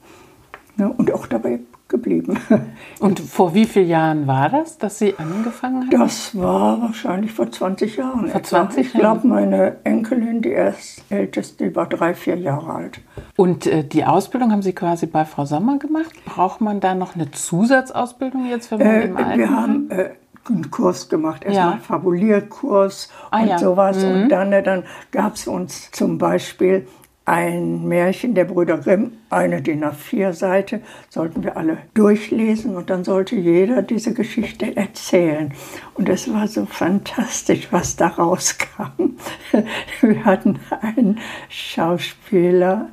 ne? 0.76 0.92
und 0.94 1.10
auch 1.10 1.26
dabei 1.26 1.60
geblieben. 1.88 2.38
Und 3.00 3.20
vor 3.20 3.54
wie 3.54 3.64
vielen 3.64 3.88
Jahren 3.88 4.26
war 4.26 4.48
das, 4.48 4.76
dass 4.76 4.98
Sie 4.98 5.14
angefangen 5.18 5.82
haben? 5.82 5.90
Das 5.90 6.36
war 6.36 6.82
wahrscheinlich 6.82 7.32
vor 7.32 7.50
20 7.50 7.96
Jahren. 7.96 8.28
Vor 8.28 8.42
20 8.42 8.86
ich 8.86 8.92
glaube, 8.92 9.26
meine 9.26 9.76
Enkelin, 9.84 10.42
die 10.42 10.50
erst 10.50 11.04
älteste, 11.10 11.68
die 11.68 11.76
war 11.76 11.86
drei, 11.86 12.14
vier 12.14 12.36
Jahre 12.36 12.74
alt. 12.74 13.00
Und 13.36 13.66
äh, 13.66 13.84
die 13.84 14.04
Ausbildung 14.04 14.50
haben 14.50 14.62
Sie 14.62 14.72
quasi 14.72 15.06
bei 15.06 15.24
Frau 15.24 15.44
Sommer 15.44 15.78
gemacht? 15.78 16.10
Braucht 16.24 16.60
man 16.60 16.80
da 16.80 16.96
noch 16.96 17.14
eine 17.14 17.30
Zusatzausbildung 17.30 18.46
jetzt, 18.46 18.72
wenn 18.72 18.78
man 18.78 18.88
äh, 18.88 19.04
im 19.04 19.16
Alten 19.16 19.38
Wir 19.38 19.50
haben 19.50 19.90
äh, 19.90 20.10
einen 20.50 20.70
Kurs 20.70 21.08
gemacht, 21.08 21.44
erstmal 21.44 21.74
ja. 21.74 21.78
Fabulierkurs 21.78 23.10
ah, 23.30 23.40
und 23.40 23.48
ja. 23.48 23.58
sowas. 23.58 24.02
Mhm. 24.02 24.22
Und 24.22 24.28
dann, 24.28 24.50
dann 24.50 24.84
gab 25.10 25.34
es 25.34 25.46
uns 25.46 25.90
zum 25.90 26.18
Beispiel 26.18 26.86
ein 27.26 27.88
Märchen 27.88 28.36
der 28.36 28.44
Brüder 28.44 28.78
Grimm, 28.78 29.18
eine 29.30 29.60
DIN 29.60 29.84
A4-Seite, 29.84 30.80
sollten 31.10 31.42
wir 31.42 31.56
alle 31.56 31.78
durchlesen 31.92 32.76
und 32.76 32.88
dann 32.88 33.02
sollte 33.02 33.34
jeder 33.34 33.82
diese 33.82 34.14
Geschichte 34.14 34.76
erzählen. 34.76 35.52
Und 35.94 36.08
es 36.08 36.32
war 36.32 36.46
so 36.46 36.66
fantastisch, 36.66 37.66
was 37.72 37.96
da 37.96 38.06
rauskam. 38.06 39.16
Wir 40.00 40.24
hatten 40.24 40.60
einen 40.80 41.18
Schauspieler 41.48 42.90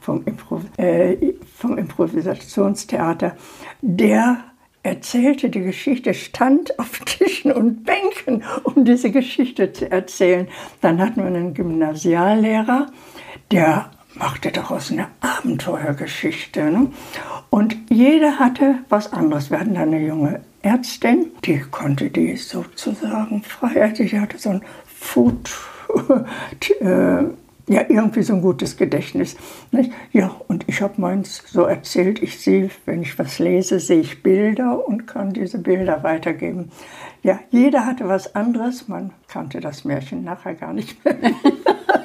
vom, 0.00 0.24
Impro 0.26 0.60
äh, 0.76 1.32
vom 1.56 1.78
Improvisationstheater, 1.78 3.34
der 3.80 4.44
erzählte 4.82 5.50
die 5.50 5.60
Geschichte, 5.60 6.14
stand 6.14 6.78
auf 6.78 6.98
Tischen 7.04 7.52
und 7.52 7.84
Bänken, 7.84 8.44
um 8.64 8.84
diese 8.84 9.10
Geschichte 9.10 9.72
zu 9.72 9.90
erzählen. 9.90 10.48
Dann 10.80 11.00
hatten 11.00 11.20
wir 11.20 11.26
einen 11.26 11.54
Gymnasiallehrer, 11.54 12.86
der 13.50 13.90
machte 14.14 14.50
daraus 14.50 14.90
eine 14.90 15.08
Abenteuergeschichte. 15.20 16.70
Ne? 16.70 16.88
Und 17.48 17.76
jeder 17.88 18.38
hatte 18.38 18.76
was 18.88 19.12
anderes. 19.12 19.50
Wir 19.50 19.60
hatten 19.60 19.74
da 19.74 19.82
eine 19.82 20.00
junge 20.00 20.40
Ärztin, 20.62 21.32
die 21.44 21.58
konnte 21.58 22.10
die 22.10 22.36
sozusagen 22.36 23.42
frei, 23.42 23.88
die 23.96 24.20
hatte 24.20 24.38
so 24.38 24.50
ein 24.50 24.62
Food, 24.86 25.50
äh, 26.80 27.24
ja, 27.70 27.82
irgendwie 27.88 28.22
so 28.22 28.34
ein 28.34 28.42
gutes 28.42 28.76
Gedächtnis. 28.76 29.36
Nicht? 29.70 29.92
Ja, 30.10 30.34
und 30.48 30.64
ich 30.68 30.82
habe 30.82 31.00
meins 31.00 31.44
so 31.46 31.62
erzählt, 31.62 32.20
ich 32.20 32.40
sehe, 32.40 32.68
wenn 32.84 33.02
ich 33.02 33.16
was 33.16 33.38
lese, 33.38 33.78
sehe 33.78 34.00
ich 34.00 34.24
Bilder 34.24 34.88
und 34.88 35.06
kann 35.06 35.32
diese 35.32 35.58
Bilder 35.58 36.02
weitergeben. 36.02 36.72
Ja, 37.22 37.38
jeder 37.50 37.86
hatte 37.86 38.08
was 38.08 38.34
anderes, 38.34 38.88
man 38.88 39.12
kannte 39.28 39.60
das 39.60 39.84
Märchen 39.84 40.24
nachher 40.24 40.54
gar 40.54 40.72
nicht 40.72 41.04
mehr. 41.04 41.14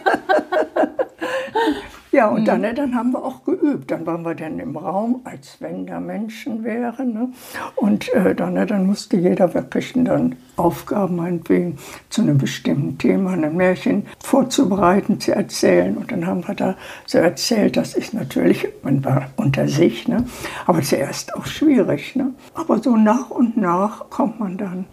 Ja, 2.15 2.29
und 2.29 2.43
mhm. 2.43 2.45
dann, 2.45 2.62
ne, 2.62 2.74
dann 2.74 2.95
haben 2.95 3.12
wir 3.12 3.25
auch 3.25 3.43
geübt. 3.43 3.91
Dann 3.91 4.05
waren 4.05 4.24
wir 4.24 4.36
dann 4.36 4.57
im 4.57 4.77
Raum, 4.77 5.19
als 5.25 5.57
wenn 5.60 5.86
da 5.86 6.00
Menschen 6.00 6.63
wären. 6.63 7.12
Ne? 7.12 7.29
Und 7.75 8.07
äh, 8.13 8.34
dann, 8.34 8.53
ne, 8.53 8.65
dann 8.65 8.86
musste 8.86 9.17
jeder 9.17 9.53
wirklich 9.53 9.91
dann 9.95 10.38
Aufgaben 10.55 11.17
meinetwegen 11.17 11.77
zu 12.10 12.22
einem 12.22 12.38
bestimmten 12.38 12.98
Thema, 12.98 13.31
ein 13.31 13.57
Märchen 13.57 14.05
vorzubereiten, 14.24 15.19
zu 15.19 15.36
erzählen. 15.36 15.98
Und 15.98 16.10
dann 16.13 16.25
haben 16.25 16.48
wir 16.48 16.55
da 16.55 16.77
so 17.05 17.17
erzählt. 17.17 17.75
Das 17.75 17.95
ist 17.95 18.13
natürlich, 18.13 18.65
man 18.81 19.03
war 19.03 19.27
unter 19.36 19.67
sich, 19.67 20.07
ne? 20.07 20.24
aber 20.67 20.84
zuerst 20.84 21.36
auch 21.36 21.45
schwierig. 21.45 22.15
Ne? 22.15 22.34
Aber 22.53 22.81
so 22.81 22.95
nach 22.95 23.29
und 23.29 23.57
nach 23.57 24.10
kommt 24.10 24.39
man 24.39 24.55
dann. 24.55 24.86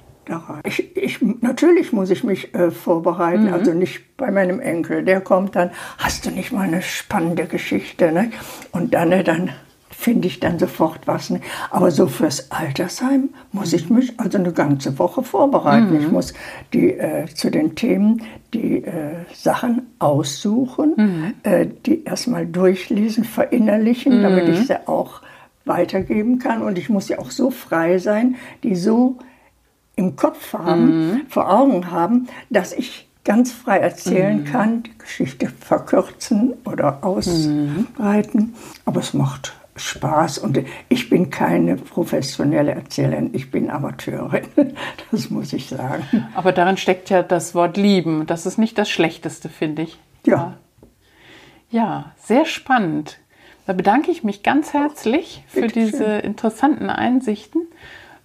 Ich, 0.65 0.97
ich, 0.97 1.21
natürlich 1.41 1.93
muss 1.93 2.11
ich 2.11 2.25
mich 2.25 2.55
äh, 2.55 2.71
vorbereiten, 2.71 3.47
mhm. 3.47 3.55
also 3.55 3.73
nicht 3.73 4.17
bei 4.17 4.31
meinem 4.31 4.61
Enkel. 4.61 5.05
Der 5.05 5.21
kommt 5.21 5.57
dann, 5.57 5.71
hast 5.99 6.27
du 6.27 6.31
nicht 6.31 6.53
mal 6.53 6.63
eine 6.63 6.83
spannende 6.83 7.47
Geschichte? 7.47 8.13
Ne? 8.13 8.31
Und 8.71 8.95
dann, 8.95 9.09
ne, 9.09 9.25
dann 9.25 9.51
finde 10.03 10.27
ich 10.27 10.41
dann 10.41 10.59
sofort 10.59 11.07
was. 11.07 11.31
Ne? 11.31 11.41
Aber 11.71 11.91
so 11.91 12.07
fürs 12.09 12.51
Altersheim 12.51 13.31
muss 13.53 13.73
ich 13.73 13.89
mich 13.89 14.19
also 14.19 14.39
eine 14.39 14.53
ganze 14.53 14.99
Woche 14.99 15.23
vorbereiten. 15.23 15.95
Mhm. 15.95 16.01
Ich 16.01 16.11
muss 16.11 16.35
die, 16.73 16.93
äh, 16.93 17.27
zu 17.27 17.51
den 17.51 17.75
Themen 17.75 18.23
die 18.53 18.85
äh, 18.85 19.25
Sachen 19.33 19.87
aussuchen, 19.99 20.95
mhm. 20.97 21.35
äh, 21.45 21.67
die 21.87 22.05
erstmal 22.05 22.47
durchlesen, 22.47 23.25
verinnerlichen, 23.25 24.23
damit 24.23 24.49
ich 24.49 24.61
mhm. 24.61 24.65
sie 24.65 24.89
auch 24.89 25.23
weitergeben 25.65 26.39
kann. 26.39 26.63
Und 26.63 26.79
ich 26.79 26.89
muss 26.89 27.09
ja 27.09 27.19
auch 27.19 27.31
so 27.31 27.51
frei 27.51 27.99
sein, 27.99 28.37
die 28.65 28.75
so 28.75 29.19
im 29.97 30.17
Kopf 30.17 30.53
haben, 30.53 31.11
mhm. 31.11 31.21
vor 31.29 31.51
Augen 31.51 31.91
haben, 31.91 32.29
dass 32.51 32.73
ich 32.73 33.09
ganz 33.25 33.53
frei 33.53 33.79
erzählen 33.79 34.41
mhm. 34.41 34.45
kann, 34.45 34.83
die 34.83 34.99
Geschichte 34.99 35.49
verkürzen 35.49 36.55
oder 36.65 37.05
ausbreiten. 37.05 38.41
Mhm. 38.41 38.55
Aber 38.85 39.01
es 39.01 39.15
macht 39.15 39.55
Spaß 39.77 40.39
und 40.39 40.61
ich 40.89 41.09
bin 41.09 41.31
keine 41.31 41.77
professionelle 41.77 42.73
Erzählerin, 42.73 43.31
ich 43.33 43.51
bin 43.51 43.71
Amateurin, 43.71 44.47
das 45.11 45.31
muss 45.31 45.53
ich 45.53 45.69
sagen. 45.69 46.29
Aber 46.35 46.53
darin 46.53 46.77
steckt 46.77 47.11
ja 47.11 47.23
das 47.23 47.55
Wort 47.55 47.77
lieben, 47.77 48.27
das 48.27 48.45
ist 48.45 48.59
nicht 48.59 48.77
das 48.77 48.91
Schlechteste, 48.91 49.49
finde 49.49 49.83
ich. 49.83 49.99
Ja. 50.27 50.59
Ja, 51.71 52.13
sehr 52.19 52.45
spannend. 52.45 53.19
Da 53.67 53.73
bedanke 53.73 54.11
ich 54.11 54.25
mich 54.25 54.43
ganz 54.43 54.75
herzlich 54.75 55.45
für 55.47 55.69
diese 55.69 56.05
schön. 56.05 56.21
interessanten 56.21 56.91
Einsichten. 56.91 57.63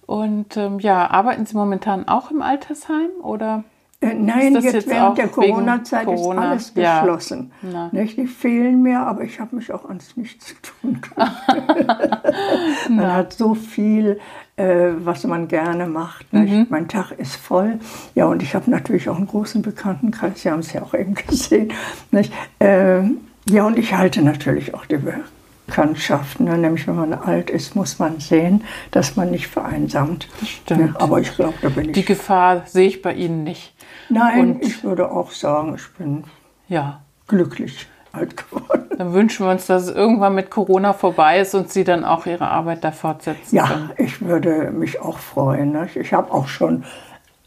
Und 0.08 0.56
ähm, 0.56 0.78
ja, 0.78 1.10
arbeiten 1.10 1.44
Sie 1.44 1.54
momentan 1.54 2.08
auch 2.08 2.30
im 2.30 2.40
Altersheim 2.40 3.10
oder? 3.22 3.64
Äh, 4.00 4.14
nein, 4.14 4.54
jetzt, 4.54 4.72
jetzt, 4.72 4.88
während 4.88 5.18
der 5.18 5.28
Corona-Zeit 5.28 6.06
Corona? 6.06 6.54
ist 6.54 6.74
alles 6.74 7.02
geschlossen. 7.02 7.52
Ja. 7.70 7.90
Nicht, 7.92 8.16
die 8.16 8.26
fehlen 8.26 8.80
mir, 8.80 9.00
aber 9.00 9.24
ich 9.24 9.38
habe 9.38 9.54
mich 9.54 9.70
auch 9.70 9.84
ans 9.84 10.16
Nichts 10.16 10.46
zu 10.46 10.54
tun. 10.62 11.02
man 12.88 13.12
hat 13.12 13.34
so 13.34 13.54
viel, 13.54 14.18
äh, 14.56 14.92
was 14.96 15.24
man 15.24 15.46
gerne 15.46 15.86
macht. 15.86 16.32
Mhm. 16.32 16.68
Mein 16.70 16.88
Tag 16.88 17.12
ist 17.12 17.36
voll. 17.36 17.78
Ja, 18.14 18.28
und 18.28 18.42
ich 18.42 18.54
habe 18.54 18.70
natürlich 18.70 19.10
auch 19.10 19.16
einen 19.16 19.26
großen 19.26 19.60
Bekanntenkreis. 19.60 20.40
Sie 20.40 20.50
haben 20.50 20.60
es 20.60 20.72
ja 20.72 20.80
auch 20.80 20.94
eben 20.94 21.12
gesehen. 21.26 21.70
Nicht? 22.12 22.32
Äh, 22.60 23.02
ja, 23.50 23.66
und 23.66 23.78
ich 23.78 23.92
halte 23.92 24.22
natürlich 24.22 24.72
auch 24.72 24.86
die 24.86 25.04
Bekanntschaften. 25.68 26.46
Ne? 26.46 26.58
Nämlich, 26.58 26.88
wenn 26.88 26.96
man 26.96 27.14
alt 27.14 27.50
ist, 27.50 27.76
muss 27.76 27.98
man 27.98 28.18
sehen, 28.18 28.64
dass 28.90 29.14
man 29.14 29.30
nicht 29.30 29.46
vereinsamt. 29.46 30.26
Stimmt. 30.44 30.94
Ja, 30.94 31.00
aber 31.00 31.20
ich 31.20 31.34
glaube, 31.34 31.54
da 31.62 31.68
bin 31.68 31.90
ich. 31.90 31.92
Die 31.92 32.04
Gefahr 32.04 32.62
sehe 32.66 32.88
ich 32.88 33.02
bei 33.02 33.14
Ihnen 33.14 33.44
nicht. 33.44 33.74
Nein, 34.08 34.40
und 34.40 34.64
ich 34.64 34.82
würde 34.82 35.10
auch 35.10 35.30
sagen, 35.30 35.74
ich 35.76 35.88
bin 35.96 36.24
ja. 36.68 37.00
glücklich 37.28 37.86
alt 38.12 38.36
geworden. 38.36 38.86
Dann 38.96 39.12
wünschen 39.12 39.46
wir 39.46 39.52
uns, 39.52 39.66
dass 39.66 39.84
es 39.84 39.94
irgendwann 39.94 40.34
mit 40.34 40.50
Corona 40.50 40.94
vorbei 40.94 41.40
ist 41.40 41.54
und 41.54 41.70
Sie 41.70 41.84
dann 41.84 42.04
auch 42.04 42.26
Ihre 42.26 42.48
Arbeit 42.48 42.82
da 42.82 42.90
fortsetzen 42.90 43.54
ja, 43.54 43.66
können. 43.66 43.90
Ja, 43.96 44.04
ich 44.04 44.22
würde 44.22 44.70
mich 44.72 45.00
auch 45.00 45.18
freuen. 45.18 45.72
Ne? 45.72 45.88
Ich 45.94 46.12
habe 46.12 46.32
auch 46.32 46.48
schon 46.48 46.84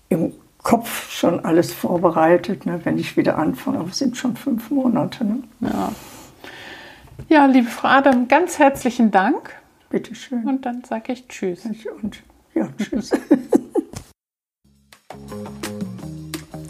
im 0.10 0.34
Kopf 0.62 1.12
schon 1.12 1.44
alles 1.44 1.74
vorbereitet, 1.74 2.68
ne, 2.68 2.80
wenn 2.84 3.00
ich 3.00 3.18
wieder 3.18 3.40
anfange. 3.40 3.80
Aber 3.80 3.90
es 3.90 3.98
sind 3.98 4.16
schon 4.16 4.36
fünf 4.36 4.70
Monate. 4.70 5.26
Ne? 5.26 5.40
Ja. 5.62 5.92
Ja, 7.30 7.46
liebe 7.46 7.68
Frau 7.68 7.88
Adam, 7.88 8.28
ganz 8.28 8.60
herzlichen 8.60 9.12
Dank. 9.12 9.56
Bitte 9.90 10.16
schön. 10.16 10.48
Und 10.48 10.66
dann 10.66 10.84
sage 10.84 11.14
ich 11.14 11.28
Tschüss. 11.28 11.66
Und 12.02 12.24
ja, 12.54 12.70
Tschüss. 12.78 13.12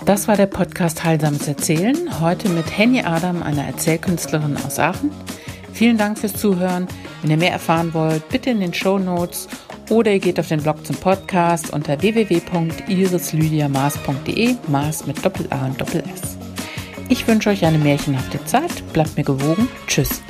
Das 0.04 0.28
war 0.28 0.36
der 0.36 0.48
Podcast 0.48 1.04
Heilsames 1.04 1.48
Erzählen. 1.48 2.20
Heute 2.20 2.50
mit 2.50 2.76
Henny 2.76 3.02
Adam, 3.02 3.44
einer 3.44 3.66
Erzählkünstlerin 3.66 4.58
aus 4.58 4.80
Aachen. 4.80 5.12
Vielen 5.74 5.98
Dank 5.98 6.18
fürs 6.18 6.34
Zuhören. 6.34 6.88
Wenn 7.22 7.32
ihr 7.32 7.38
mehr 7.38 7.52
erfahren 7.52 7.94
wollt, 7.94 8.28
bitte 8.30 8.50
in 8.50 8.62
den 8.62 8.74
Show 8.74 8.98
Notes 8.98 9.48
oder 9.92 10.12
ihr 10.12 10.20
geht 10.20 10.40
auf 10.40 10.48
den 10.48 10.64
Blog 10.64 10.84
zum 10.86 10.96
Podcast 10.96 11.72
unter 11.72 12.02
www.irislydiamaas.de, 12.02 14.56
Maas 14.68 15.06
mit 15.06 15.24
Doppel-A 15.24 15.68
und 15.68 15.80
Doppel-S. 15.80 16.40
Ich 17.10 17.28
wünsche 17.28 17.50
euch 17.50 17.64
eine 17.64 17.78
märchenhafte 17.78 18.44
Zeit, 18.46 18.82
bleibt 18.94 19.16
mir 19.18 19.24
gewogen. 19.24 19.68
Tschüss. 19.86 20.24